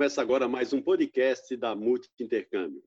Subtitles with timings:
[0.00, 2.82] começa agora mais um podcast da Multi Intercâmbio.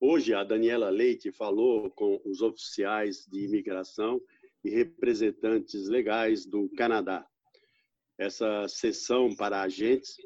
[0.00, 4.20] Hoje a Daniela Leite falou com os oficiais de imigração
[4.64, 7.24] e representantes legais do Canadá.
[8.18, 10.16] Essa sessão para agentes,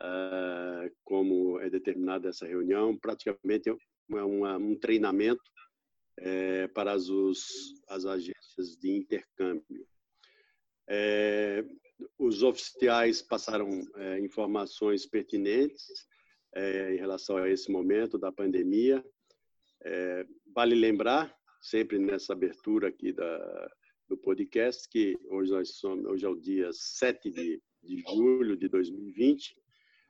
[0.00, 5.42] ah, como é determinada essa reunião, praticamente é um treinamento
[6.20, 7.08] eh, para as,
[7.90, 9.86] as agências de intercâmbio.
[12.18, 16.06] Os oficiais passaram é, informações pertinentes
[16.54, 19.04] é, em relação a esse momento da pandemia.
[19.84, 23.70] É, vale lembrar, sempre nessa abertura aqui da,
[24.08, 28.68] do podcast, que hoje, nós somos, hoje é o dia 7 de, de julho de
[28.68, 29.56] 2020.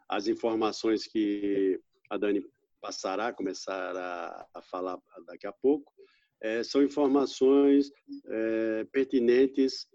[0.09, 2.45] As informações que a Dani
[2.81, 5.93] passará, começará a falar daqui a pouco,
[6.41, 7.91] é, são informações
[8.27, 9.89] é, pertinentes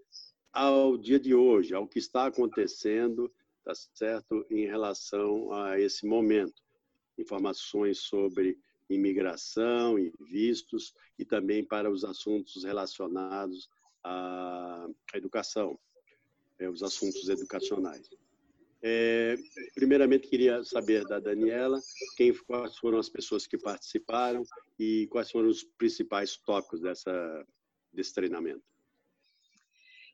[0.54, 3.30] ao dia de hoje, ao que está acontecendo,
[3.64, 6.62] tá certo, em relação a esse momento.
[7.18, 8.56] Informações sobre
[8.88, 13.68] imigração e vistos e também para os assuntos relacionados
[14.04, 15.76] à educação,
[16.60, 18.08] é, os assuntos educacionais.
[18.80, 19.34] É,
[19.74, 21.80] primeiramente, queria saber da Daniela
[22.16, 24.44] quem quais foram as pessoas que participaram
[24.78, 27.46] e quais foram os principais tópicos dessa,
[27.92, 28.73] desse treinamento.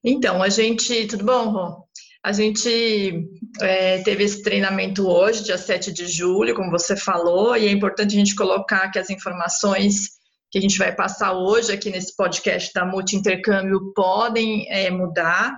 [0.02, 1.06] Então, a gente.
[1.06, 1.84] Tudo bom, Rô?
[2.22, 3.26] A gente
[3.60, 8.14] é, teve esse treinamento hoje, dia 7 de julho, como você falou, e é importante
[8.14, 12.72] a gente colocar que as informações que a gente vai passar hoje aqui nesse podcast
[12.74, 15.56] da Multi Intercâmbio podem é, mudar,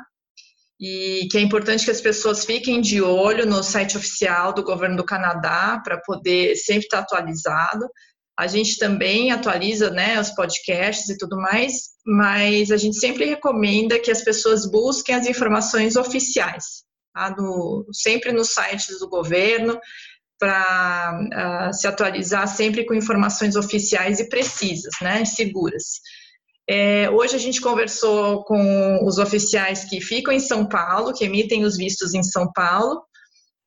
[0.81, 4.97] e que é importante que as pessoas fiquem de olho no site oficial do governo
[4.97, 7.89] do Canadá para poder sempre estar atualizado.
[8.39, 13.99] A gente também atualiza né, os podcasts e tudo mais, mas a gente sempre recomenda
[13.99, 17.31] que as pessoas busquem as informações oficiais, tá?
[17.31, 19.79] do, sempre nos sites do governo,
[20.39, 26.01] para uh, ah, se atualizar sempre com informações oficiais e precisas, né, seguras.
[26.69, 31.65] É, hoje a gente conversou com os oficiais que ficam em São Paulo, que emitem
[31.65, 33.05] os vistos em São Paulo,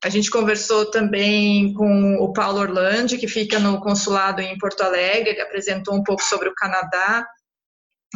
[0.06, 5.32] a gente conversou também com o Paulo Orlandi, que fica no consulado em Porto Alegre,
[5.32, 7.26] ele apresentou um pouco sobre o Canadá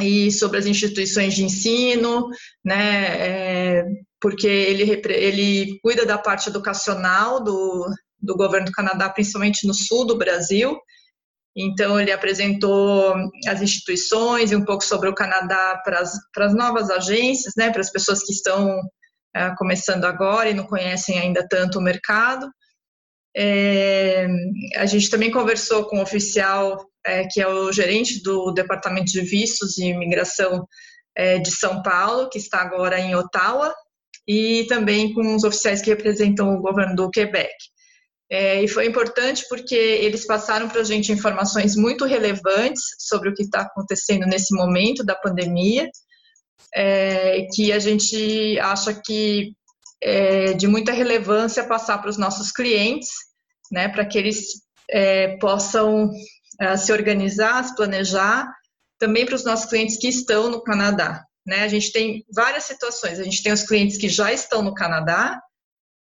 [0.02, 2.30] e sobre as instituições de ensino,
[2.64, 3.86] né, é,
[4.22, 7.88] porque ele, ele cuida da parte educacional do,
[8.20, 10.78] do governo do Canadá, principalmente no sul do Brasil.
[11.56, 13.16] Então, ele apresentou
[13.48, 17.72] as instituições e um pouco sobre o Canadá para as, para as novas agências, né,
[17.72, 18.80] para as pessoas que estão
[19.36, 22.50] é, começando agora e não conhecem ainda tanto o mercado.
[23.36, 24.28] É,
[24.78, 29.12] a gente também conversou com o um oficial é, que é o gerente do Departamento
[29.12, 30.66] de Vistos e Imigração
[31.16, 33.74] é, de São Paulo, que está agora em Ottawa,
[34.28, 37.54] e também com os oficiais que representam o governo do Quebec.
[38.32, 43.34] É, e foi importante porque eles passaram para a gente informações muito relevantes sobre o
[43.34, 45.90] que está acontecendo nesse momento da pandemia
[46.74, 49.54] é, que a gente acha que
[50.02, 53.10] é de muita relevância passar para os nossos clientes,
[53.72, 56.10] né, para que eles é, possam
[56.60, 58.52] é, se organizar, se planejar,
[59.00, 61.24] também para os nossos clientes que estão no Canadá.
[61.46, 61.62] Né?
[61.62, 63.20] A gente tem várias situações.
[63.20, 65.42] A gente tem os clientes que já estão no Canadá,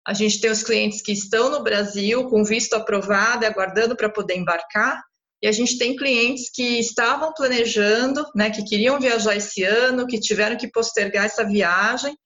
[0.06, 4.36] a gente tem os clientes que estão no Brasil com visto aprovado, aguardando para poder
[4.36, 5.02] embarcar,
[5.42, 10.18] e a gente tem clientes que estavam planejando, né, que queriam viajar esse ano, que
[10.18, 12.16] tiveram que postergar essa viagem,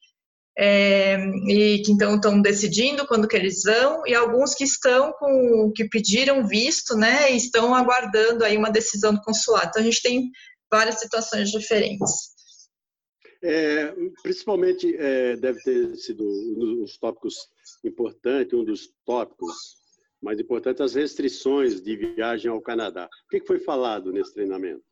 [0.61, 5.71] é, e que então estão decidindo quando que eles vão, e alguns que estão com,
[5.73, 9.69] que pediram visto, né, e estão aguardando aí uma decisão do consulado.
[9.69, 10.31] Então a gente tem
[10.69, 12.37] várias situações diferentes.
[13.41, 17.37] É, principalmente é, deve ter sido um dos tópicos
[17.85, 19.79] importantes, um dos tópicos
[20.21, 23.05] mais importante, as restrições de viagem ao Canadá.
[23.07, 24.83] O que foi falado nesse treinamento?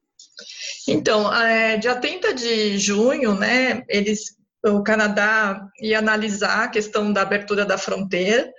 [0.86, 4.36] Então, é, dia 30 de junho, né, eles,
[4.68, 8.50] o Canadá ia analisar a questão da abertura da fronteira.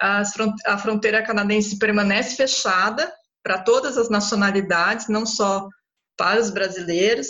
[0.00, 3.12] A fronteira canadense permanece fechada
[3.42, 5.68] para todas as nacionalidades, não só
[6.16, 7.28] para os brasileiros.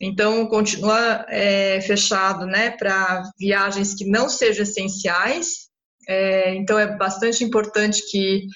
[0.00, 5.66] Então, continua é, fechado né, para viagens que não sejam essenciais,
[6.08, 8.46] é, então, é bastante importante que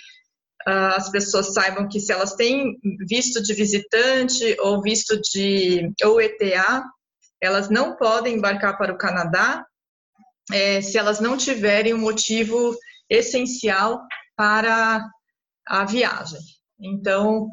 [0.69, 2.77] uh, as pessoas saibam que se elas têm
[3.09, 6.85] visto de visitante ou visto de ou ETA,
[7.41, 9.65] elas não podem embarcar para o Canadá
[10.53, 12.77] é, se elas não tiverem um motivo
[13.09, 14.01] essencial
[14.37, 15.07] para
[15.67, 16.41] a viagem.
[16.81, 17.49] Então,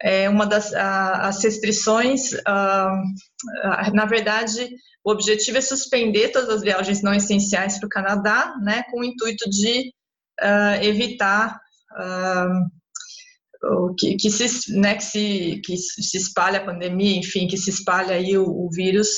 [0.00, 4.68] é uma das a, as restrições, uh, na verdade,
[5.04, 9.04] o objetivo é suspender todas as viagens não essenciais para o Canadá, né, com o
[9.04, 9.92] intuito de
[10.40, 11.58] uh, evitar
[13.98, 18.12] que, que, se, né, que, se, que se espalhe a pandemia, enfim, que se espalhe
[18.12, 19.08] aí o, o vírus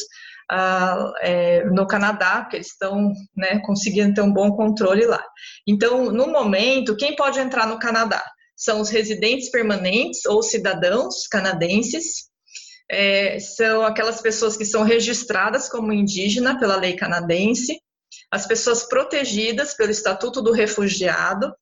[0.53, 5.23] uh, é, no Canadá, porque eles estão né, conseguindo ter um bom controle lá.
[5.67, 8.23] Então, no momento, quem pode entrar no Canadá?
[8.57, 12.29] São os residentes permanentes ou cidadãos canadenses,
[12.91, 17.81] é, são aquelas pessoas que são registradas como indígena pela lei canadense,
[18.31, 21.53] as pessoas protegidas pelo Estatuto do Refugiado,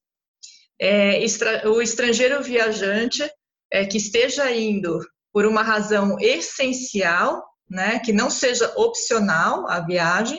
[0.81, 3.29] é, extra, o estrangeiro viajante
[3.71, 5.01] é, que esteja indo
[5.33, 10.39] por uma razão essencial, né, que não seja opcional a viagem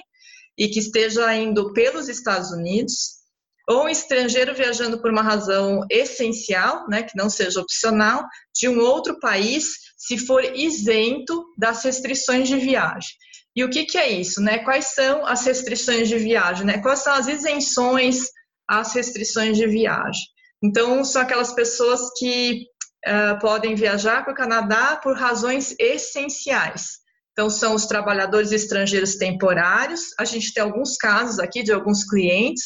[0.57, 3.23] e que esteja indo pelos Estados Unidos,
[3.67, 8.79] ou um estrangeiro viajando por uma razão essencial, né, que não seja opcional, de um
[8.79, 9.65] outro país,
[9.97, 13.09] se for isento das restrições de viagem.
[13.55, 14.41] E o que, que é isso?
[14.41, 14.59] Né?
[14.59, 16.65] Quais são as restrições de viagem?
[16.65, 16.79] Né?
[16.79, 18.27] Quais são as isenções
[18.69, 20.21] às restrições de viagem?
[20.63, 22.65] Então, são aquelas pessoas que
[23.05, 27.03] uh, podem viajar para o Canadá por razões essenciais.
[27.33, 30.01] Então, são os trabalhadores estrangeiros temporários.
[30.19, 32.63] A gente tem alguns casos aqui de alguns clientes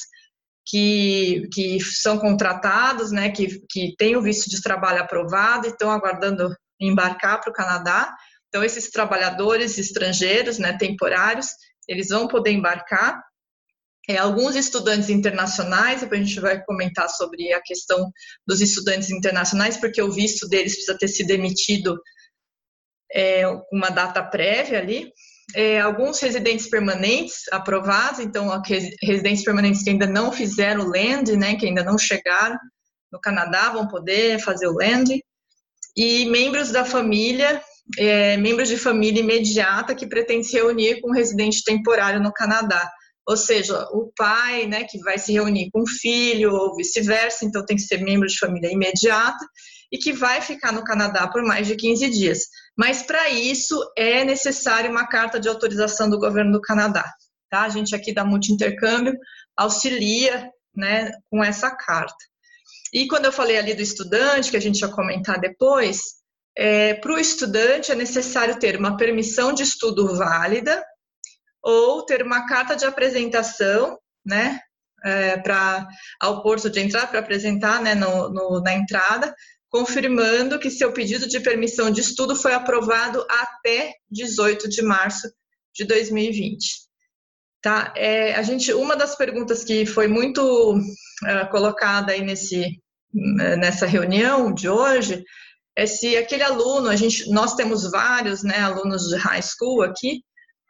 [0.68, 5.90] que, que são contratados, né, que, que têm o visto de trabalho aprovado e estão
[5.90, 8.14] aguardando embarcar para o Canadá.
[8.50, 11.48] Então, esses trabalhadores estrangeiros, né, temporários,
[11.88, 13.22] eles vão poder embarcar.
[14.10, 18.10] É, alguns estudantes internacionais, depois a gente vai comentar sobre a questão
[18.46, 22.00] dos estudantes internacionais, porque o visto deles precisa ter sido emitido
[23.14, 25.12] é, uma data prévia ali.
[25.56, 28.50] É, alguns residentes permanentes aprovados, então
[29.02, 32.58] residentes permanentes que ainda não fizeram o land, né, que ainda não chegaram
[33.12, 35.24] no Canadá, vão poder fazer o land.
[35.96, 37.62] E membros da família
[37.98, 42.92] é, membros de família imediata que pretende se reunir com um residente temporário no Canadá.
[43.28, 47.66] Ou seja, o pai, né, que vai se reunir com o filho ou vice-versa, então
[47.66, 49.46] tem que ser membro de família imediata
[49.92, 52.40] e que vai ficar no Canadá por mais de 15 dias.
[52.78, 57.06] Mas para isso é necessário uma carta de autorização do governo do Canadá.
[57.50, 57.64] Tá?
[57.64, 59.14] A gente aqui da Multi Intercâmbio
[59.58, 62.16] auxilia né, com essa carta.
[62.94, 66.00] E quando eu falei ali do estudante, que a gente ia comentar depois,
[66.58, 70.84] é, para o estudante é necessário ter uma permissão de estudo válida
[71.64, 74.60] ou ter uma carta de apresentação, né,
[75.04, 75.88] é, para
[76.20, 79.34] ao porto de entrada para apresentar, né, no, no, na entrada,
[79.70, 85.30] confirmando que seu pedido de permissão de estudo foi aprovado até 18 de março
[85.74, 86.88] de 2020.
[87.62, 87.94] Tá?
[87.96, 90.80] É, a gente, uma das perguntas que foi muito
[91.26, 92.80] é, colocada aí nesse,
[93.14, 95.24] nessa reunião de hoje
[95.76, 100.24] é se aquele aluno, a gente, nós temos vários né, alunos de high school aqui,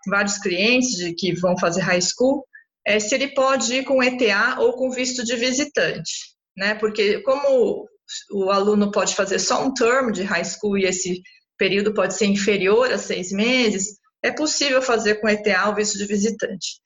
[0.09, 2.45] vários clientes de, que vão fazer high school,
[2.85, 6.11] é se ele pode ir com ETA ou com visto de visitante,
[6.55, 6.75] né?
[6.75, 7.85] Porque como
[8.31, 11.21] o aluno pode fazer só um term de high school e esse
[11.57, 16.05] período pode ser inferior a seis meses, é possível fazer com ETA ou visto de
[16.05, 16.79] visitante.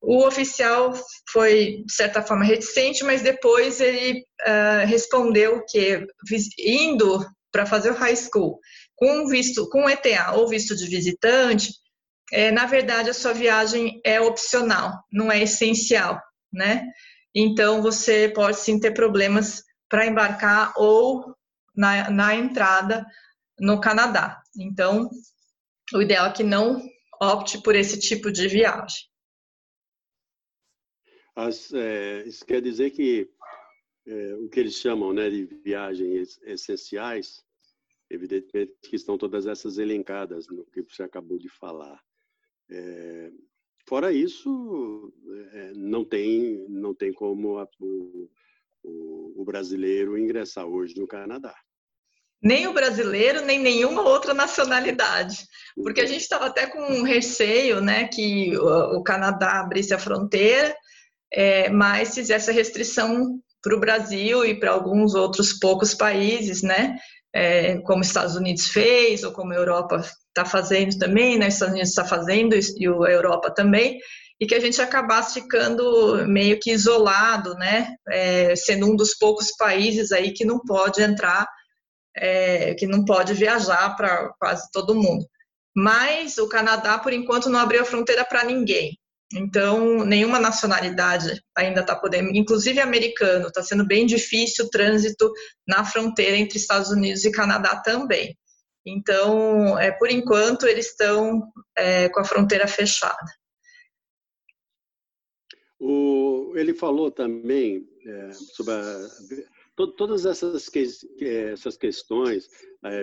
[0.00, 0.94] O oficial
[1.30, 6.06] foi, de certa forma, reticente, mas depois ele uh, respondeu que,
[6.58, 8.58] indo para fazer o high school
[8.94, 11.72] com visto, com ETA ou visto de visitante,
[12.32, 16.20] é, na verdade a sua viagem é opcional, não é essencial,
[16.52, 16.90] né?
[17.34, 21.34] Então você pode sim ter problemas para embarcar ou
[21.74, 23.06] na, na entrada
[23.58, 24.42] no Canadá.
[24.58, 25.08] Então,
[25.94, 26.82] o ideal é que não
[27.20, 29.06] opte por esse tipo de viagem.
[31.34, 33.30] As, é, isso quer dizer que
[34.06, 37.44] é, o que eles chamam né, de viagens essenciais
[38.08, 42.00] Evidentemente que estão todas essas elencadas no que você acabou de falar.
[42.70, 43.30] É,
[43.88, 45.12] fora isso,
[45.52, 48.28] é, não tem não tem como a, o,
[48.82, 51.54] o, o brasileiro ingressar hoje no Canadá
[52.42, 55.46] nem o brasileiro, nem nenhuma outra nacionalidade.
[55.74, 56.10] Porque a uhum.
[56.10, 60.74] gente estava até com um receio, né, que o, o Canadá abrisse a fronteira,
[61.32, 66.96] é, mas fizesse a restrição para o Brasil e para alguns outros poucos países, né,
[67.36, 71.48] é, como os Estados Unidos fez, ou como a Europa está fazendo também, né?
[71.48, 73.98] Os Estados Unidos está fazendo e a Europa também,
[74.40, 77.94] e que a gente acabasse ficando meio que isolado, né?
[78.08, 81.46] É, sendo um dos poucos países aí que não pode entrar,
[82.16, 85.26] é, que não pode viajar para quase todo mundo.
[85.74, 88.98] Mas o Canadá, por enquanto, não abriu a fronteira para ninguém.
[89.34, 95.32] Então, nenhuma nacionalidade ainda está podendo, inclusive americano, está sendo bem difícil o trânsito
[95.66, 98.36] na fronteira entre Estados Unidos e Canadá também.
[98.86, 101.42] Então, é, por enquanto, eles estão
[101.76, 103.26] é, com a fronteira fechada.
[105.78, 109.08] O, ele falou também é, sobre a,
[109.74, 110.86] to, todas essas, que,
[111.50, 112.48] essas questões,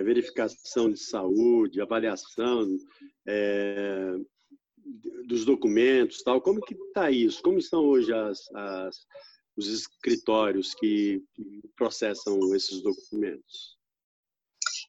[0.02, 2.66] verificação de saúde, avaliação
[3.28, 4.14] é,
[5.26, 6.40] dos documentos, tal.
[6.40, 7.42] Como que está isso?
[7.42, 8.96] Como estão hoje as, as,
[9.56, 11.22] os escritórios que,
[11.76, 13.74] processam esses documentos?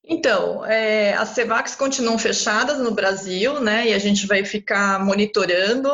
[0.08, 3.90] Então, é, as CEVACs continuam fechadas no Brasil, né?
[3.90, 5.90] E a gente vai ficar monitorando,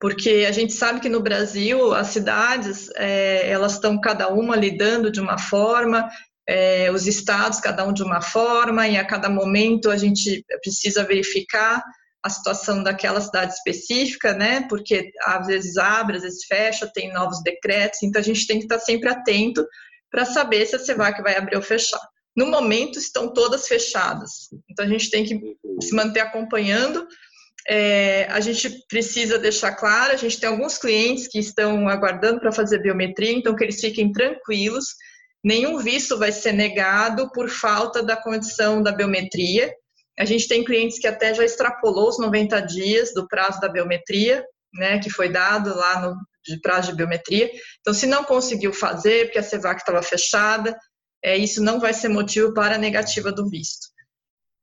[0.00, 5.12] porque a gente sabe que no Brasil as cidades é, elas estão cada uma lidando
[5.12, 6.08] de uma forma,
[6.48, 11.04] é, os estados cada um de uma forma, e a cada momento a gente precisa
[11.04, 11.82] verificar
[12.26, 14.66] a situação daquela cidade específica, né?
[14.68, 18.64] Porque às vezes abre, às vezes fecha, tem novos decretos, então a gente tem que
[18.64, 19.66] estar sempre atento
[20.10, 22.00] para saber se a CEVAC vai abrir ou fechar.
[22.36, 24.50] No momento, estão todas fechadas.
[24.70, 27.06] Então, a gente tem que se manter acompanhando.
[27.66, 32.52] É, a gente precisa deixar claro: a gente tem alguns clientes que estão aguardando para
[32.52, 34.84] fazer biometria, então que eles fiquem tranquilos.
[35.42, 39.72] Nenhum visto vai ser negado por falta da condição da biometria.
[40.18, 44.44] A gente tem clientes que até já extrapolou os 90 dias do prazo da biometria,
[44.74, 47.50] né, que foi dado lá no de prazo de biometria.
[47.80, 50.78] Então, se não conseguiu fazer, porque a CEVAC estava fechada,
[51.22, 53.88] é, isso não vai ser motivo para a negativa do visto.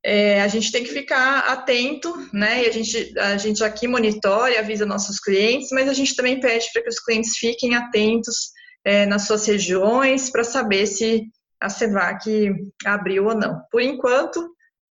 [0.02, 2.64] É, a gente tem que ficar atento, né?
[2.64, 6.40] E a gente, a gente aqui monitora e avisa nossos clientes, mas a gente também
[6.40, 8.50] pede para que os clientes fiquem atentos
[8.84, 11.22] é, nas suas regiões para saber se
[11.58, 12.52] a CEVAC
[12.84, 13.62] abriu ou não.
[13.70, 14.53] Por enquanto,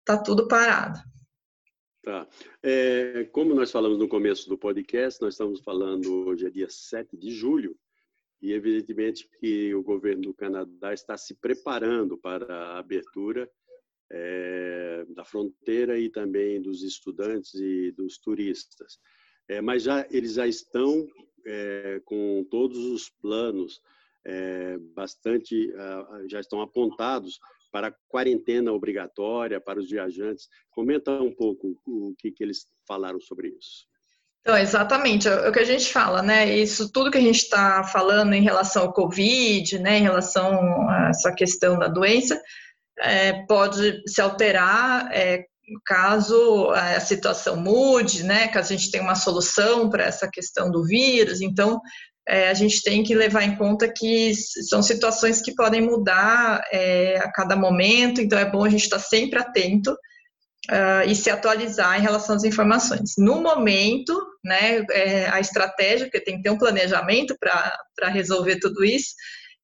[0.04, 1.00] está tudo parado.
[2.02, 2.28] Tá.
[2.62, 7.16] É, como nós falamos no começo do podcast, nós estamos falando hoje é dia 7
[7.16, 7.75] de julho,
[8.42, 13.50] e, evidentemente, que o governo do Canadá está se preparando para a abertura
[14.12, 18.99] é, da fronteira e também dos estudantes e dos turistas.
[19.49, 21.08] É, mas já eles já estão
[21.46, 23.80] é, com todos os planos
[24.94, 25.70] bastante
[26.30, 27.38] já estão apontados
[27.75, 30.47] para a quarentena obrigatória para os viajantes.
[30.71, 33.88] Comenta um pouco o que, que eles falaram sobre isso.
[34.43, 36.57] Então, exatamente, é o que a gente fala, né?
[36.57, 41.09] Isso tudo que a gente está falando em relação ao Covid, né, em relação a
[41.09, 42.40] essa questão da doença,
[43.00, 45.45] é, pode se alterar é,
[45.85, 48.47] caso a situação mude, né?
[48.47, 51.40] Que a gente tem uma solução para essa questão do vírus.
[51.40, 51.81] Então,
[52.26, 57.19] é, a gente tem que levar em conta que são situações que podem mudar é,
[57.19, 58.21] a cada momento.
[58.21, 59.93] Então, é bom a gente estar tá sempre atento
[60.71, 63.14] uh, e se atualizar em relação às informações.
[63.19, 68.85] No momento, né, é, a estratégia, porque tem que ter um planejamento para resolver tudo
[68.85, 69.14] isso,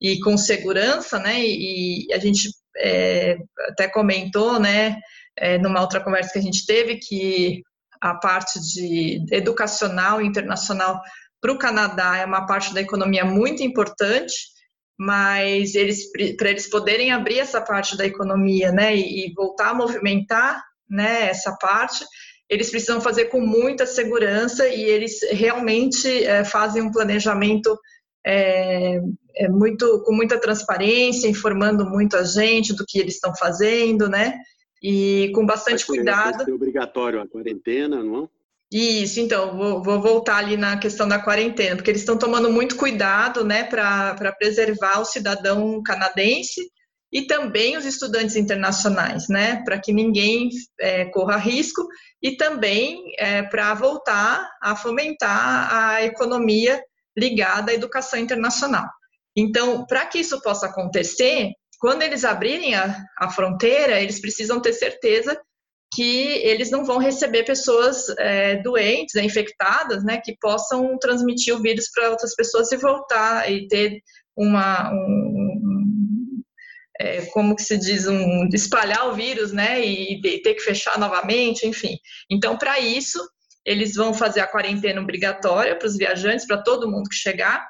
[0.00, 3.36] e com segurança, né, e, e a gente é,
[3.68, 4.98] até comentou, né,
[5.36, 7.62] é, numa outra conversa que a gente teve, que
[8.00, 11.00] a parte de educacional e internacional
[11.40, 14.34] para o Canadá é uma parte da economia muito importante,
[14.98, 19.74] mas eles para eles poderem abrir essa parte da economia, né, e, e voltar a
[19.74, 22.04] movimentar, né, essa parte,
[22.48, 27.78] eles precisam fazer com muita segurança e eles realmente é, fazem um planejamento
[28.26, 29.00] é,
[29.36, 34.38] é muito com muita transparência, informando muito a gente do que eles estão fazendo, né?
[34.82, 36.48] E com bastante cuidado.
[36.48, 38.28] É obrigatório a quarentena, não?
[38.72, 42.76] Isso, então, vou, vou, voltar ali na questão da quarentena, porque eles estão tomando muito
[42.76, 46.60] cuidado, né, para preservar o cidadão canadense
[47.12, 50.48] e também os estudantes internacionais, né, para que ninguém
[50.80, 51.84] é, corra risco
[52.22, 56.80] e também é, para voltar a fomentar a economia
[57.18, 58.86] ligada à educação internacional.
[59.36, 61.50] Então, para que isso possa acontecer,
[61.80, 65.40] quando eles abrirem a, a, fronteira, eles precisam ter certeza
[65.92, 71.60] que eles não vão receber pessoas é, doentes, né, infectadas, né, que possam transmitir o
[71.60, 74.00] vírus para outras pessoas e voltar e ter
[74.36, 76.42] uma, um,
[77.00, 80.96] é, como que se diz, um, espalhar o vírus, né, e, e ter que fechar
[80.96, 81.98] novamente, enfim.
[82.30, 83.18] Então, para isso,
[83.64, 87.66] eles vão fazer a quarentena obrigatória para os viajantes, para todo mundo que chegar.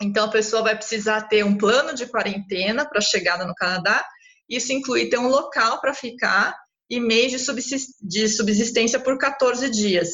[0.00, 4.04] Então, a pessoa vai precisar ter um plano de quarentena para chegada no Canadá.
[4.48, 6.56] Isso inclui ter um local para ficar
[6.92, 7.32] e mês
[8.02, 10.10] de subsistência por 14 dias.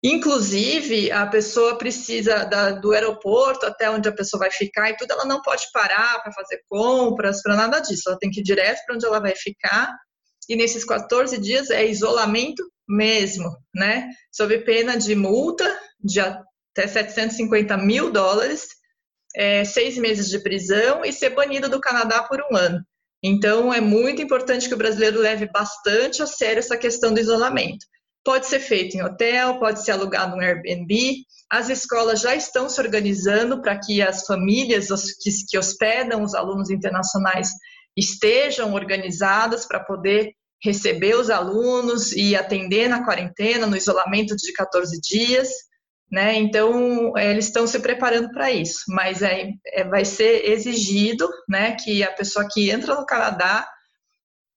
[0.00, 5.10] Inclusive, a pessoa precisa da, do aeroporto até onde a pessoa vai ficar e tudo,
[5.10, 8.04] ela não pode parar para fazer compras, para nada disso.
[8.06, 9.92] Ela tem que ir direto para onde ela vai ficar.
[10.48, 14.08] E nesses 14 dias é isolamento mesmo, né?
[14.30, 18.68] Sob pena de multa de até 750 mil dólares,
[19.34, 22.80] é, seis meses de prisão e ser banido do Canadá por um ano.
[23.22, 27.84] Então, é muito importante que o brasileiro leve bastante a sério essa questão do isolamento.
[28.24, 31.24] Pode ser feito em hotel, pode ser alugado no Airbnb.
[31.50, 34.88] As escolas já estão se organizando para que as famílias
[35.50, 37.50] que, hospedam os alunos internacionais
[37.96, 45.00] estejam organizadas para poder receber os alunos e atender na quarentena, no isolamento de 14
[45.00, 45.48] dias.
[46.10, 46.34] Né?
[46.36, 52.02] Então, eles estão se preparando para isso, mas é, é, vai ser exigido né, que
[52.02, 53.68] a pessoa que entra no Canadá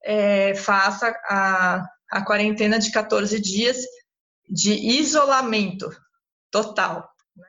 [0.04, 3.78] é, faça a, a quarentena de 14 dias
[4.50, 5.90] de isolamento
[6.50, 7.08] total.
[7.36, 7.46] Né?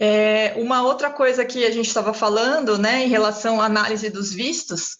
[0.00, 4.32] É, uma outra coisa que a gente estava falando, né, em relação à análise dos
[4.32, 4.96] vistos,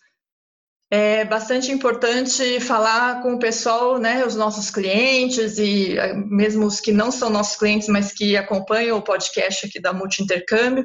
[0.91, 6.79] é bastante importante falar com o pessoal, né, os nossos clientes e eh, mesmo os
[6.79, 10.85] que não são nossos clientes, mas que acompanham o podcast aqui da Multi Intercâmbio,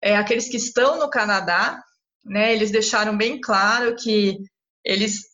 [0.00, 1.82] é, aqueles que estão no Canadá,
[2.24, 4.38] né, eles deixaram bem claro que
[4.84, 5.30] eles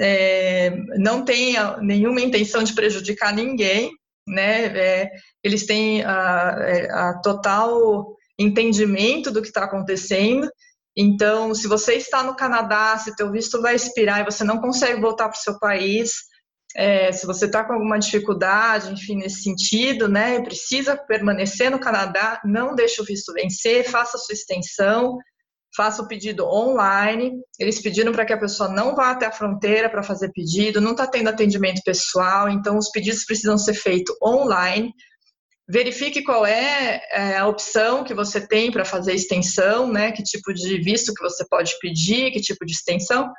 [0.00, 3.92] é, não têm nenhuma intenção de prejudicar ninguém,
[4.26, 5.10] né, é,
[5.42, 10.48] eles têm a, a total entendimento do que está acontecendo.
[10.96, 15.00] Então, se você está no Canadá, se teu visto vai expirar e você não consegue
[15.00, 16.12] voltar para o seu país,
[16.74, 22.40] é, se você está com alguma dificuldade, enfim, nesse sentido, né, precisa permanecer no Canadá,
[22.44, 25.18] não deixe o visto vencer, faça a sua extensão,
[25.76, 27.32] faça o pedido online.
[27.58, 30.92] Eles pediram para que a pessoa não vá até a fronteira para fazer pedido, não
[30.92, 34.92] está tendo atendimento pessoal, então os pedidos precisam ser feitos online
[35.68, 40.12] verifique qual é, é a opção que você tem para fazer extensão, né?
[40.12, 43.32] Que tipo de visto que você pode pedir, que tipo de extensão.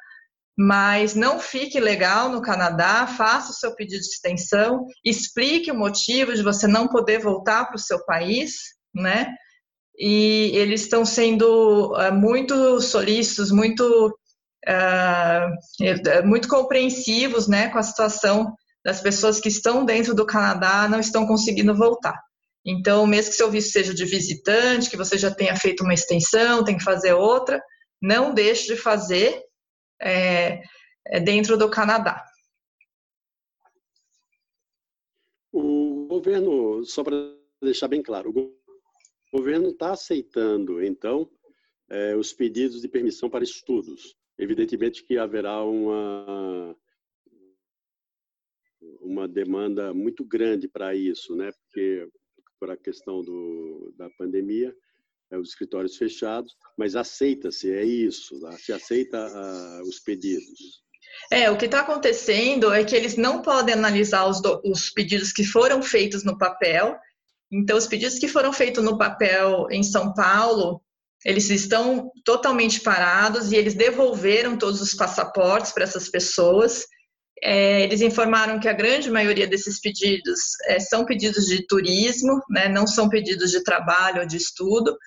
[0.58, 6.34] Mas não fique legal no Canadá, faça o seu pedido de extensão, explique o motivo
[6.34, 8.54] de você não poder voltar para o seu país,
[8.94, 9.28] né?
[9.98, 14.18] E eles estão sendo uh, muito solícitos, muito,
[14.68, 18.54] uh, muito compreensivos, né, com a situação
[18.84, 22.20] das pessoas que estão dentro do Canadá não estão conseguindo voltar.
[22.66, 26.64] Então, mesmo que seu visto seja de visitante, que você já tenha feito uma extensão,
[26.64, 27.62] tem que fazer outra,
[28.02, 29.42] não deixe de fazer
[30.02, 32.24] é dentro do Canadá.
[35.52, 37.16] O governo, só para
[37.62, 38.63] deixar bem claro, o
[39.34, 41.30] governo está aceitando, então,
[41.90, 44.16] é, os pedidos de permissão para estudos.
[44.38, 46.76] Evidentemente que haverá uma
[49.00, 51.52] uma demanda muito grande para isso, né?
[51.52, 52.08] Porque
[52.60, 54.74] por a questão do, da pandemia,
[55.32, 58.52] é, os escritórios fechados, mas aceita-se, é isso, tá?
[58.54, 59.20] se aceita
[59.86, 60.84] os pedidos.
[61.32, 65.32] É, o que está acontecendo é que eles não podem analisar os, do, os pedidos
[65.32, 66.98] que foram feitos no papel.
[67.54, 70.82] Então, os pedidos que foram feitos no papel em São Paulo,
[71.24, 76.86] eles estão totalmente parados e eles devolveram todos os passaportes para essas pessoas.
[77.44, 82.68] É, eles informaram que a grande maioria desses pedidos é, são pedidos de turismo, né,
[82.68, 84.98] não são pedidos de trabalho ou de estudo.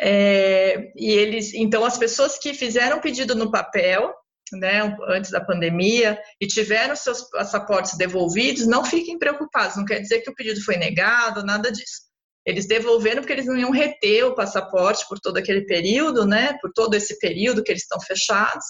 [0.00, 4.12] É, e eles, então, as pessoas que fizeram pedido no papel,
[4.52, 9.76] né, antes da pandemia, e tiveram seus passaportes devolvidos, não fiquem preocupados.
[9.76, 12.08] Não quer dizer que o pedido foi negado, nada disso.
[12.46, 16.72] Eles devolveram porque eles não iam reter o passaporte por todo aquele período, né, por
[16.72, 18.64] todo esse período que eles estão fechados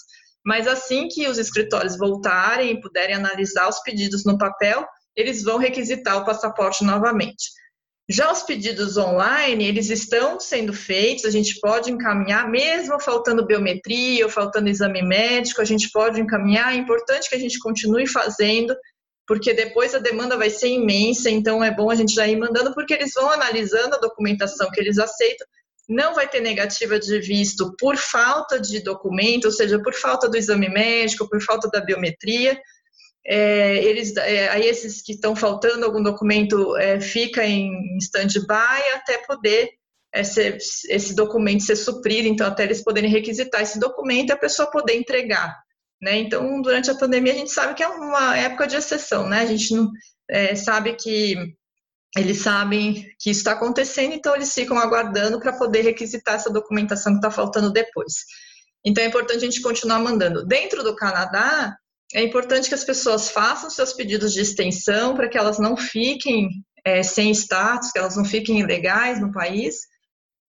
[0.48, 4.82] mas assim que os escritórios voltarem e puderem analisar os pedidos no papel,
[5.14, 7.50] eles vão requisitar o passaporte novamente.
[8.10, 14.24] Já os pedidos online, eles estão sendo feitos, a gente pode encaminhar, mesmo faltando biometria
[14.24, 16.72] ou faltando exame médico, a gente pode encaminhar.
[16.72, 18.74] É importante que a gente continue fazendo,
[19.26, 22.72] porque depois a demanda vai ser imensa, então é bom a gente já ir mandando,
[22.72, 25.46] porque eles vão analisando a documentação que eles aceitam
[25.88, 30.36] não vai ter negativa de visto por falta de documento, ou seja, por falta do
[30.36, 32.60] exame médico, por falta da biometria.
[33.30, 39.18] É, eles, é, aí esses que estão faltando algum documento é, fica em stand-by até
[39.18, 39.70] poder
[40.14, 40.56] esse,
[40.88, 44.96] esse documento ser suprido, então até eles poderem requisitar esse documento e a pessoa poder
[44.96, 45.54] entregar.
[46.00, 46.16] Né?
[46.18, 49.40] Então, durante a pandemia, a gente sabe que é uma época de exceção, né?
[49.40, 49.90] A gente não
[50.30, 51.34] é, sabe que
[52.16, 57.12] eles sabem que isso está acontecendo, então eles ficam aguardando para poder requisitar essa documentação
[57.12, 58.14] que está faltando depois.
[58.84, 60.46] Então é importante a gente continuar mandando.
[60.46, 61.76] Dentro do Canadá,
[62.14, 66.48] é importante que as pessoas façam seus pedidos de extensão para que elas não fiquem
[66.84, 69.76] é, sem status, que elas não fiquem ilegais no país,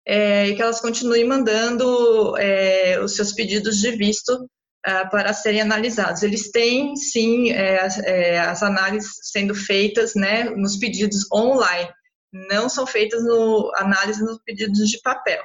[0.06, 5.60] é, e que elas continuem mandando é, os seus pedidos de visto uh, para serem
[5.60, 6.22] analisados.
[6.22, 11.90] Eles têm, sim, é, é, as análises sendo feitas né, nos pedidos online,
[12.32, 15.42] não são feitas no análise nos pedidos de papel.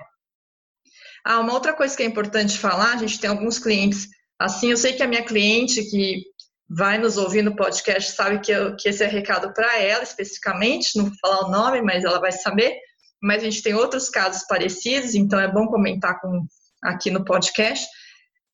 [1.26, 4.08] Ah, uma outra coisa que é importante falar, a gente tem alguns clientes
[4.40, 6.24] assim, eu sei que a minha cliente que
[6.70, 10.98] vai nos ouvir no podcast sabe que, eu, que esse é recado para ela especificamente,
[10.98, 12.76] não vou falar o nome, mas ela vai saber.
[13.22, 16.46] Mas a gente tem outros casos parecidos, então é bom comentar com,
[16.84, 17.88] aqui no podcast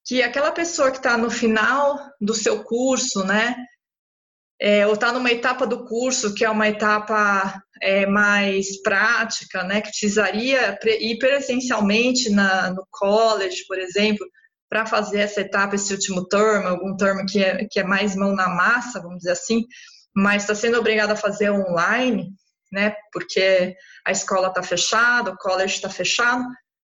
[0.05, 3.55] que aquela pessoa que está no final do seu curso, né,
[4.59, 9.81] é, ou está numa etapa do curso que é uma etapa é, mais prática, né,
[9.81, 14.25] que precisaria ir presencialmente na, no college, por exemplo,
[14.69, 18.33] para fazer essa etapa, esse último termo, algum termo que é, que é mais mão
[18.35, 19.65] na massa, vamos dizer assim,
[20.15, 22.29] mas está sendo obrigado a fazer online,
[22.71, 26.45] né, porque a escola está fechada, o college está fechado,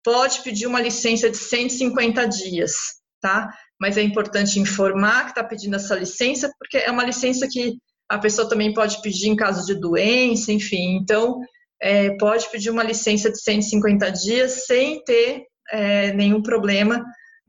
[0.05, 2.73] pode pedir uma licença de 150 dias,
[3.21, 3.49] tá?
[3.81, 8.19] Mas é importante informar que está pedindo essa licença, porque é uma licença que a
[8.19, 10.97] pessoa também pode pedir em caso de doença, enfim.
[10.97, 11.41] Então,
[11.81, 17.03] é, pode pedir uma licença de 150 dias sem ter é, nenhum problema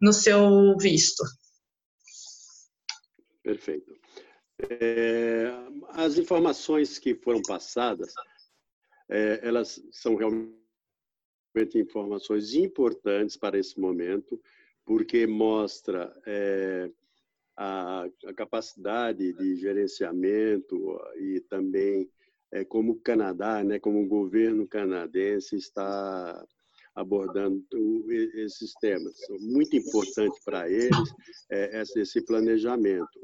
[0.03, 1.23] no seu visto.
[3.41, 3.97] Perfeito.
[4.69, 5.45] É,
[5.91, 8.13] as informações que foram passadas,
[9.09, 10.53] é, elas são realmente
[11.75, 14.41] informações importantes para esse momento,
[14.83, 16.91] porque mostra é,
[17.55, 22.11] a, a, capacidade de gerenciamento e também
[22.51, 26.45] é, como o Canadá, né, como o governo canadense está
[26.95, 27.65] abordando
[28.35, 29.15] esses temas.
[29.39, 31.13] Muito importante para eles
[31.51, 33.19] é, esse planejamento.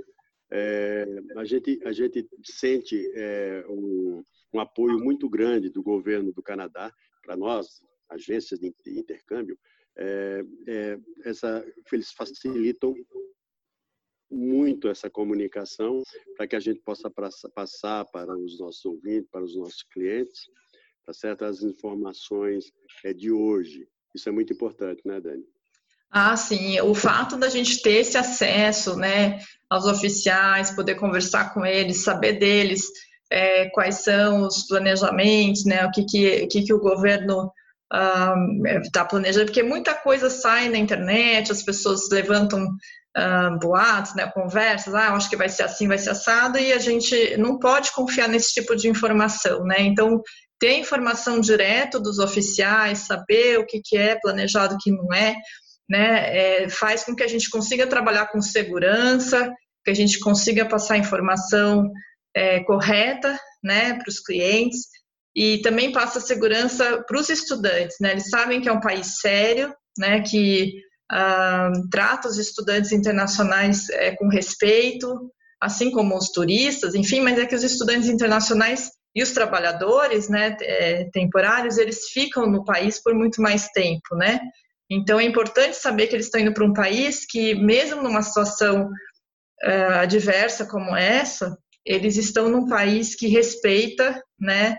[0.51, 1.05] É,
[1.37, 6.91] a, gente, a gente sente é, um, um, apoio muito grande do governo do Canadá
[7.23, 9.57] para nós, agências de intercâmbio,
[9.95, 12.95] é, é, essa, eles facilitam
[14.31, 16.01] muito essa comunicação
[16.37, 17.11] para que a gente possa
[17.53, 20.49] passar para os nossos ouvintes, para os nossos clientes,
[21.09, 21.43] tá certo?
[21.43, 22.65] As informações
[23.03, 23.87] é, de hoje.
[24.13, 25.43] Isso é muito importante, né, Dani?
[26.11, 26.79] Ah, sim.
[26.81, 32.33] O fato da gente ter esse acesso, né, aos oficiais, poder conversar com eles, saber
[32.33, 32.83] deles
[33.31, 37.51] é, quais são os planejamentos, né, o que que, o que, que o governo
[38.83, 44.93] está planejando, porque muita coisa sai na internet, as pessoas levantam uh, boatos, né, conversas,
[44.93, 48.29] ah, acho que vai ser assim, vai ser assado, e a gente não pode confiar
[48.29, 49.77] nesse tipo de informação, né?
[49.79, 50.21] Então,
[50.59, 55.35] ter informação direto dos oficiais, saber o que, que é planejado, o que não é,
[55.89, 59.51] né, é, faz com que a gente consiga trabalhar com segurança,
[59.83, 61.89] que a gente consiga passar informação
[62.35, 64.87] é, correta, né, para os clientes
[65.35, 68.11] e também passa segurança para os estudantes, né?
[68.11, 70.21] Eles sabem que é um país sério, né?
[70.21, 70.73] Que
[71.11, 77.45] ah, trata os estudantes internacionais é, com respeito, assim como os turistas, enfim, mas é
[77.45, 83.13] que os estudantes internacionais e os trabalhadores, né, é, temporários, eles ficam no país por
[83.13, 84.39] muito mais tempo, né?
[84.89, 88.89] Então é importante saber que eles estão indo para um país que, mesmo numa situação
[89.63, 94.77] uh, adversa como essa, eles estão num país que respeita, né,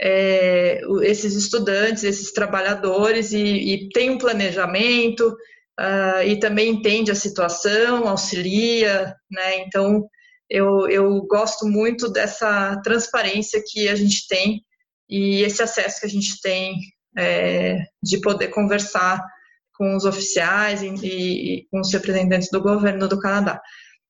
[0.00, 5.36] é, esses estudantes, esses trabalhadores e, e tem um planejamento
[5.78, 9.58] uh, e também entende a situação, auxilia, né?
[9.58, 10.08] Então
[10.50, 14.64] eu, eu gosto muito dessa transparência que a gente tem
[15.08, 16.74] e esse acesso que a gente tem
[17.16, 19.22] é, de poder conversar
[19.74, 23.60] com os oficiais e, e, com os representantes do governo do Canadá.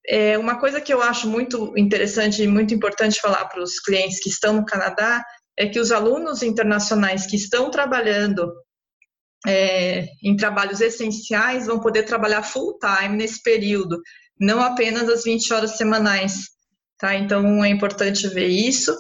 [0.06, 4.20] É, uma coisa que eu acho muito interessante e muito importante falar para os clientes
[4.20, 5.22] que estão no Canadá
[5.56, 8.50] é que os alunos internacionais que estão trabalhando
[9.46, 14.00] é, em trabalhos essenciais vão poder trabalhar full time nesse período,
[14.40, 16.48] não apenas as 20 horas semanais.
[16.98, 17.14] Tá?
[17.14, 18.96] Então é importante ver isso.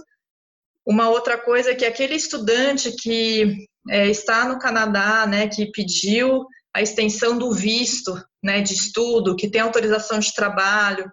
[0.86, 6.46] Uma outra coisa é que aquele estudante que é, está no Canadá, né, que pediu
[6.74, 11.10] a extensão do visto né, de estudo, que tem autorização de trabalho,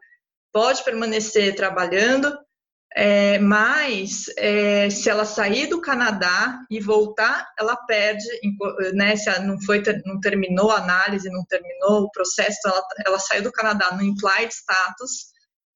[0.54, 2.38] pode permanecer trabalhando,
[2.98, 8.26] é, mas é, se ela sair do Canadá e voltar, ela perde,
[8.94, 9.18] né?
[9.18, 13.44] Se ela não foi, não terminou a análise, não terminou o processo, ela, ela saiu
[13.44, 15.26] do Canadá no implied status,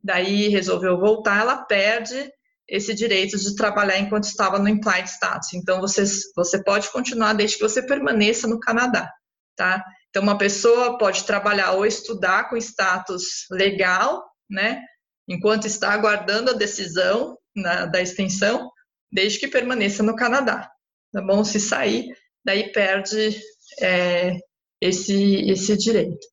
[0.01, 2.31] daí resolveu voltar, ela perde
[2.65, 5.53] esse direito de trabalhar enquanto estava no implied status.
[5.53, 9.11] Então você, você pode continuar desde que você permaneça no Canadá,
[9.57, 9.83] tá?
[10.09, 14.81] Então uma pessoa pode trabalhar ou estudar com status legal, né?
[15.29, 18.71] Enquanto está aguardando a decisão na, da extensão,
[19.11, 20.69] desde que permaneça no Canadá.
[21.13, 21.43] Tá bom?
[21.43, 22.07] Se sair,
[22.43, 23.39] daí perde
[23.79, 24.35] é,
[24.81, 26.27] esse, esse direito.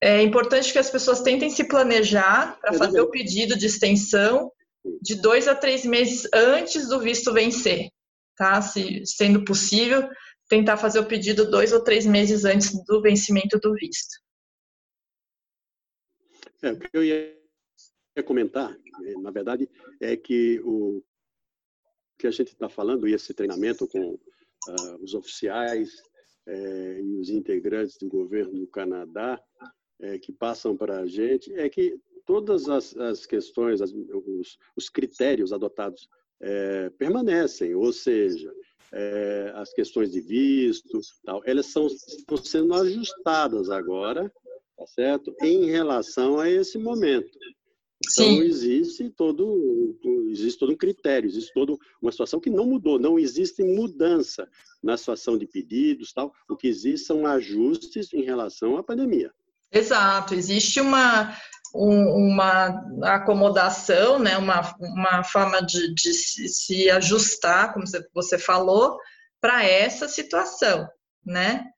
[0.00, 4.52] É importante que as pessoas tentem se planejar para fazer o pedido de extensão
[5.00, 7.88] de dois a três meses antes do visto vencer,
[8.36, 8.60] tá?
[8.60, 10.06] Se, sendo possível,
[10.46, 14.22] tentar fazer o pedido dois ou três meses antes do vencimento do visto.
[16.62, 17.43] É, o que eu ia
[18.22, 18.76] comentar,
[19.20, 19.68] na verdade,
[20.00, 21.02] é que o
[22.18, 26.02] que a gente está falando, e esse treinamento com uh, os oficiais
[26.46, 29.40] eh, e os integrantes do governo do Canadá,
[30.00, 34.90] eh, que passam para a gente, é que todas as, as questões, as, os, os,
[34.90, 36.06] critérios adotados
[36.40, 38.52] eh, permanecem, ou seja,
[39.54, 44.32] as questões de visto, tal, elas são, estão sendo ajustadas agora,
[44.76, 45.34] tá certo?
[45.42, 47.36] Em relação a esse momento.
[48.12, 49.96] Então existe todo
[50.30, 54.48] existe todo um critério, existe toda uma situação que não mudou, não existe mudança
[54.82, 56.32] na situação de pedidos, tal.
[56.48, 59.32] O que existe são ajustes em relação à pandemia.
[59.72, 61.36] Exato, existe uma
[61.74, 62.68] uma
[63.02, 68.96] acomodação, né, uma, uma forma de, de se ajustar, como você falou,
[69.40, 70.88] para essa situação,
[71.26, 71.73] né?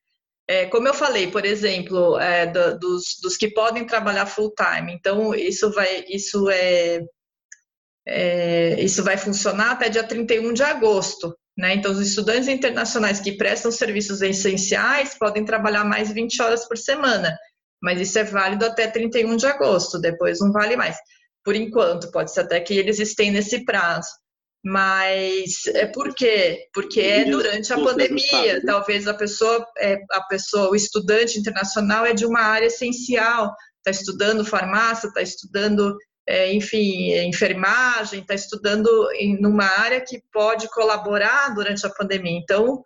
[0.48, 4.92] É, como eu falei, por exemplo, é, do, dos, dos, que podem trabalhar full time,
[4.92, 7.00] então isso vai, isso é,
[8.06, 11.36] é, isso vai funcionar até dia 31 de agosto.
[11.58, 11.74] Né?
[11.74, 17.36] Então, os estudantes internacionais que prestam serviços essenciais podem trabalhar mais 20 horas por semana,
[17.82, 20.96] mas isso é válido até 31 de agosto, depois não vale mais.
[21.42, 24.08] Por enquanto, pode ser até que eles estendam esse prazo.
[24.68, 26.66] Mas é por quê?
[26.74, 28.54] Porque é durante a pandemia.
[28.54, 28.62] Né?
[28.66, 33.92] Talvez a pessoa, é, a pessoa, o estudante internacional é de uma área essencial, está
[33.92, 41.54] estudando farmácia, está estudando, é, enfim, enfermagem, está estudando em numa área que pode colaborar
[41.54, 42.36] durante a pandemia.
[42.36, 42.82] Então,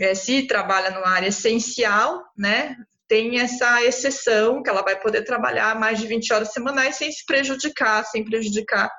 [0.00, 2.76] é, se trabalha numa área essencial, né,
[3.08, 7.24] tem essa exceção que ela vai poder trabalhar mais de 20 horas semanais sem se
[7.24, 8.90] prejudicar, sem prejudicar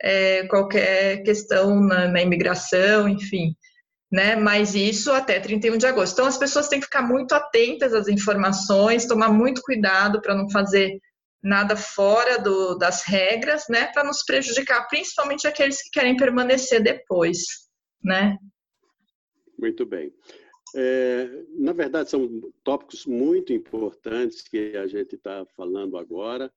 [0.00, 3.54] é, qualquer questão na, na, imigração, enfim.
[4.10, 4.36] Né?
[4.36, 6.14] Mas isso até 31 de agosto.
[6.14, 10.48] Então, as pessoas têm que ficar muito atentas às informações, tomar muito cuidado para não
[10.50, 10.98] fazer
[11.42, 13.86] nada fora do, das regras, né?
[13.92, 17.38] Para nos prejudicar, principalmente aqueles que querem permanecer depois,
[18.02, 18.36] né?
[19.58, 20.12] Muito bem.
[20.74, 22.28] É, na verdade, são
[22.62, 26.52] tópicos muito importantes que a gente está falando agora.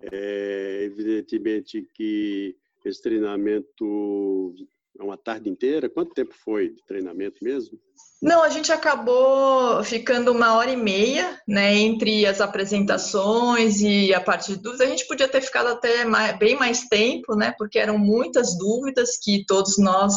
[0.00, 4.54] É, evidentemente que esse treinamento
[4.98, 5.88] é uma tarde inteira.
[5.88, 7.78] Quanto tempo foi de treinamento mesmo?
[8.22, 14.20] Não, a gente acabou ficando uma hora e meia, né, entre as apresentações e a
[14.20, 14.86] parte de dúvidas.
[14.86, 19.18] A gente podia ter ficado até mais, bem mais tempo, né, porque eram muitas dúvidas
[19.22, 20.14] que todos nós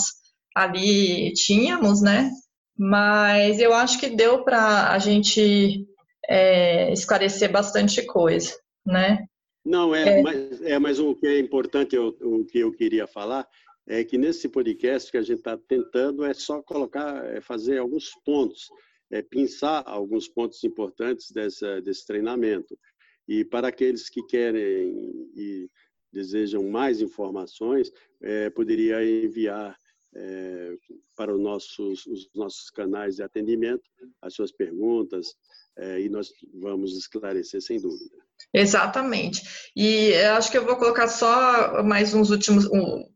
[0.56, 2.32] ali tínhamos, né,
[2.78, 5.86] mas eu acho que deu para a gente
[6.30, 9.26] é, esclarecer bastante coisa, né.
[9.67, 10.21] Não, é, é.
[10.21, 13.45] Mas, é, mas o que é importante, eu, o que eu queria falar,
[13.86, 18.12] é que nesse podcast que a gente está tentando é só colocar, é fazer alguns
[18.25, 18.69] pontos,
[19.12, 22.80] é pensar alguns pontos importantes dessa, desse treinamento.
[23.27, 25.69] E para aqueles que querem e
[26.13, 29.77] desejam mais informações, é, poderia enviar
[30.15, 30.77] é,
[31.13, 33.84] para os nossos, os nossos canais de atendimento
[34.21, 35.36] as suas perguntas
[35.77, 38.16] é, e nós vamos esclarecer sem dúvida.
[38.54, 39.41] Exatamente.
[39.76, 42.67] E acho que eu vou colocar só mais uns últimos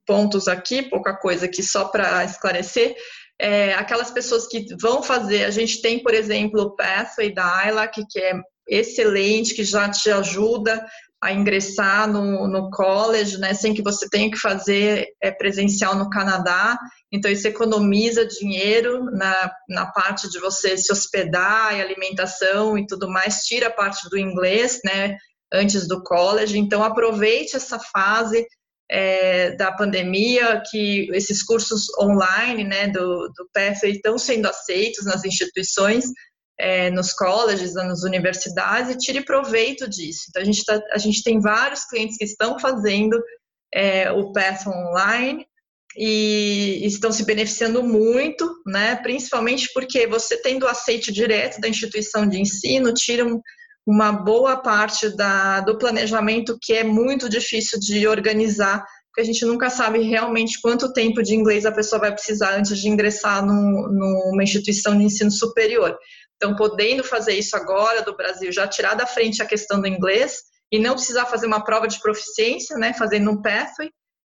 [0.05, 2.95] pontos aqui, pouca coisa aqui, só para esclarecer.
[3.39, 8.05] É, aquelas pessoas que vão fazer, a gente tem, por exemplo, o Pathway da ILAC,
[8.07, 10.85] que é excelente, que já te ajuda
[11.21, 16.09] a ingressar no, no college, né, sem que você tenha que fazer é, presencial no
[16.09, 16.77] Canadá.
[17.11, 23.07] Então, isso economiza dinheiro na, na parte de você se hospedar e alimentação e tudo
[23.07, 25.15] mais, tira a parte do inglês, né,
[25.53, 26.57] antes do college.
[26.57, 28.43] Então, aproveite essa fase
[28.89, 35.23] é, da pandemia, que esses cursos online, né, do, do PFA estão sendo aceitos nas
[35.23, 36.05] instituições,
[36.61, 40.25] é, nos colleges, nas universidades, e tire proveito disso.
[40.29, 43.21] Então, a gente, tá, a gente tem vários clientes que estão fazendo
[43.73, 45.45] é, o PATH online,
[45.97, 48.95] e estão se beneficiando muito, né?
[48.97, 53.41] Principalmente porque você tendo aceite direto da instituição de ensino tira um,
[53.85, 59.43] uma boa parte da, do planejamento que é muito difícil de organizar, porque a gente
[59.43, 63.89] nunca sabe realmente quanto tempo de inglês a pessoa vai precisar antes de ingressar no,
[63.89, 65.97] numa instituição de ensino superior.
[66.41, 70.41] Então, podendo fazer isso agora do Brasil, já tirar da frente a questão do inglês
[70.71, 72.95] e não precisar fazer uma prova de proficiência, né?
[72.95, 73.91] Fazendo um pathway,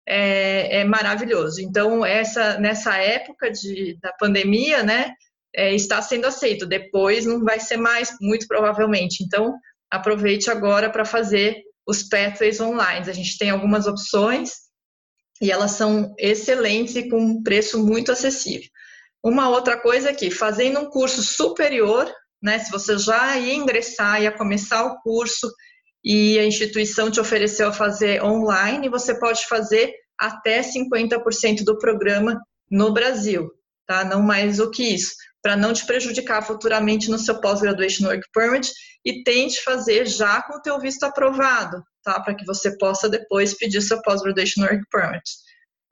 [0.05, 1.61] é, é maravilhoso.
[1.61, 5.15] Então, essa, nessa época de, da pandemia, né,
[5.55, 6.67] é, está sendo aceito.
[6.67, 9.23] Depois não vai ser mais, muito provavelmente.
[9.23, 9.55] Então,
[9.88, 13.09] aproveite agora para fazer os pathways online.
[13.09, 14.55] A gente tem algumas opções
[15.41, 18.69] e elas são excelentes e com um preço muito acessível.
[19.23, 24.21] Uma outra coisa é que, fazendo um curso superior, né, se você já ia ingressar,
[24.21, 25.49] ia começar o curso
[26.05, 32.41] e a instituição te ofereceu a fazer online, você pode fazer até 50% do programa
[32.71, 33.49] no Brasil,
[33.87, 34.05] tá?
[34.05, 38.73] Não mais do que isso, para não te prejudicar futuramente no seu Post-Graduation Work Permit
[39.05, 42.21] e tente fazer já com o teu visto aprovado, tá?
[42.21, 45.23] Para que você possa depois pedir seu Post-Graduation Work Permit.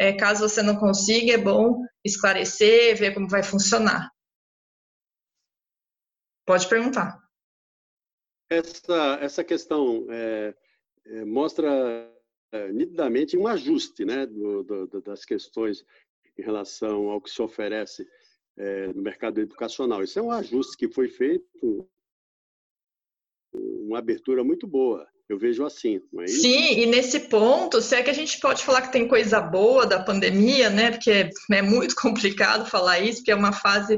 [0.01, 4.11] É, caso você não consiga, é bom esclarecer, ver como vai funcionar.
[6.47, 7.23] Pode perguntar.
[8.49, 10.55] Essa, essa questão é,
[11.05, 11.69] é, mostra
[12.51, 15.85] é, nitidamente um ajuste né, do, do, das questões
[16.39, 18.09] em relação ao que se oferece
[18.57, 20.03] é, no mercado educacional.
[20.03, 21.87] Isso é um ajuste que foi feito,
[23.53, 25.07] uma abertura muito boa.
[25.31, 26.40] Eu vejo assim, não é isso?
[26.40, 29.87] Sim, e nesse ponto, se é que a gente pode falar que tem coisa boa
[29.87, 30.90] da pandemia, né?
[30.90, 33.97] Porque é muito complicado falar isso, porque é uma fase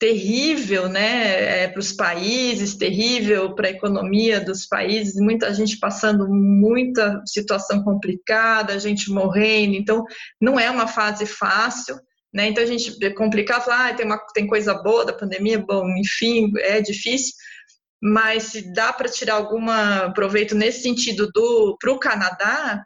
[0.00, 6.28] terrível, né, é, para os países, terrível para a economia dos países, muita gente passando
[6.28, 10.04] muita situação complicada, gente morrendo, então
[10.40, 11.98] não é uma fase fácil,
[12.32, 12.46] né?
[12.46, 15.84] Então a gente é complicado falar, ah, tem uma tem coisa boa da pandemia, bom,
[15.96, 17.34] enfim, é difícil,
[18.02, 19.66] mas se dá para tirar algum
[20.14, 22.84] proveito nesse sentido do para o Canadá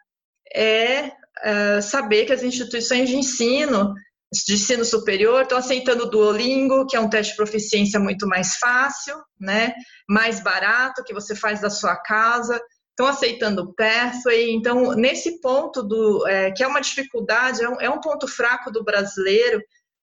[0.55, 1.11] é,
[1.43, 3.95] é saber que as instituições de ensino
[4.33, 8.57] de ensino superior estão aceitando o Duolingo, que é um teste de proficiência muito mais
[8.57, 9.75] fácil, né?
[10.09, 12.59] Mais barato, que você faz da sua casa.
[12.91, 14.53] Estão aceitando o Pathway.
[14.53, 18.71] Então, nesse ponto do é, que é uma dificuldade, é um, é um ponto fraco
[18.71, 19.61] do brasileiro,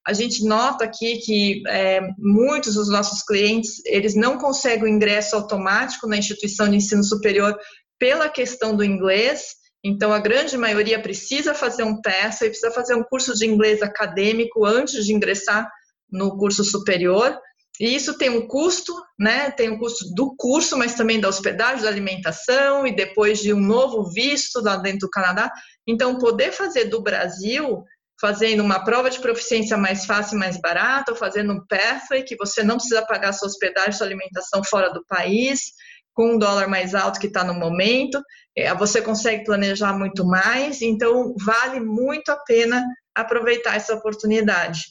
[0.07, 5.35] a gente nota aqui que é, muitos dos nossos clientes eles não conseguem o ingresso
[5.35, 7.57] automático na instituição de ensino superior
[7.99, 9.59] pela questão do inglês.
[9.83, 13.81] Então, a grande maioria precisa fazer um teste e precisa fazer um curso de inglês
[13.81, 15.69] acadêmico antes de ingressar
[16.11, 17.37] no curso superior.
[17.79, 19.51] E isso tem um custo, né?
[19.51, 23.59] Tem um custo do curso, mas também da hospedagem, da alimentação e depois de um
[23.59, 25.49] novo visto lá dentro do Canadá.
[25.87, 27.83] Então, poder fazer do Brasil
[28.19, 32.35] fazendo uma prova de proficiência mais fácil e mais barata, ou fazendo um pathway que
[32.35, 35.71] você não precisa pagar sua hospedagem, sua alimentação fora do país,
[36.13, 38.21] com um dólar mais alto que está no momento,
[38.57, 44.81] é, você consegue planejar muito mais, então vale muito a pena aproveitar essa oportunidade,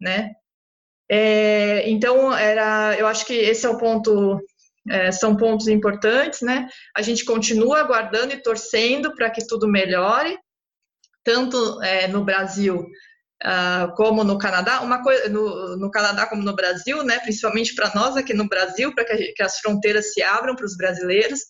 [0.00, 0.30] né?
[1.10, 4.40] É, então, era, eu acho que esse é o ponto,
[4.88, 6.66] é, são pontos importantes, né?
[6.96, 10.38] A gente continua aguardando e torcendo para que tudo melhore,
[11.28, 12.86] tanto é, no Brasil
[13.44, 17.18] uh, como no Canadá, uma coisa no, no, Canadá como no Brasil, né?
[17.18, 20.74] Principalmente para nós aqui no Brasil, para que, que, as fronteiras se abram para os
[20.74, 21.40] brasileiros.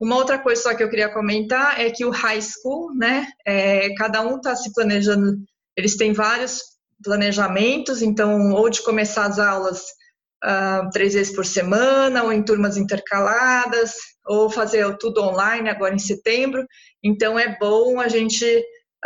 [0.00, 3.28] Uma outra coisa só que eu queria comentar é que o high school, né?
[3.46, 5.36] É, cada um está se planejando,
[5.76, 6.60] eles têm vários
[7.04, 9.82] planejamentos, então ou de começar as aulas
[10.44, 13.94] uh, três vezes por semana, ou em turmas intercaladas,
[14.26, 16.66] ou fazer tudo online agora em setembro.
[17.04, 18.44] Então é bom a gente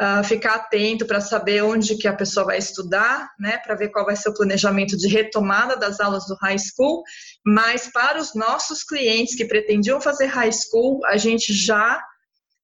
[0.00, 4.06] uh, ficar atento para saber onde que a pessoa vai estudar, né, para ver qual
[4.06, 7.02] vai ser o planejamento de retomada das aulas do high school,
[7.44, 12.02] mas para os nossos clientes que pretendiam fazer high school, a gente já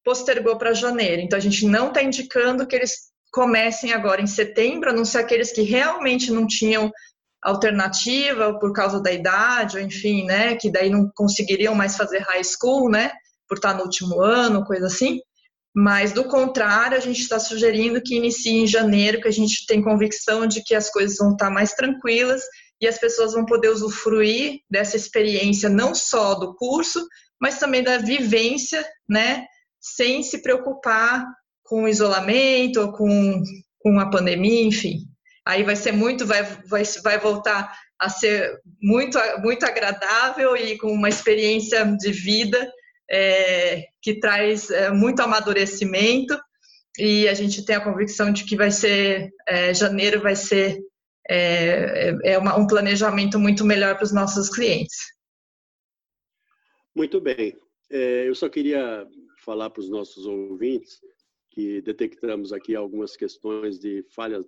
[0.04, 4.90] postergou para janeiro, então a gente não está indicando que eles comecem agora em setembro,
[4.90, 6.90] a não ser aqueles que realmente não tinham
[7.42, 12.42] alternativa por causa da idade, ou enfim, né, que daí não conseguiriam mais fazer high
[12.42, 13.12] school, né,
[13.46, 15.20] por estar no último ano, coisa assim.
[15.74, 19.82] Mas, do contrário, a gente está sugerindo que inicie em janeiro, que a gente tem
[19.82, 22.42] convicção de que as coisas vão estar mais tranquilas
[22.80, 27.06] e as pessoas vão poder usufruir dessa experiência não só do curso,
[27.40, 29.46] mas também da vivência, né,
[29.80, 31.24] sem se preocupar
[31.64, 33.42] com o isolamento ou com,
[33.78, 35.00] com a pandemia, enfim.
[35.46, 40.92] Aí vai ser muito, vai, vai, vai voltar a ser muito, muito agradável e com
[40.92, 42.70] uma experiência de vida
[43.10, 46.38] é, que traz é, muito amadurecimento
[46.98, 50.78] e a gente tem a convicção de que vai ser é, janeiro vai ser
[51.28, 54.96] é, é, é uma, um planejamento muito melhor para os nossos clientes.
[56.96, 57.56] Muito bem.
[57.90, 59.06] É, eu só queria
[59.44, 61.00] falar para os nossos ouvintes
[61.50, 64.44] que detectamos aqui algumas questões de falhas.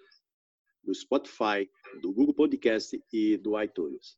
[0.82, 1.70] do Spotify,
[2.00, 4.16] do Google Podcast e do iTunes.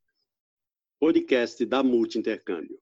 [0.99, 2.81] Podcast da Multi Intercâmbio.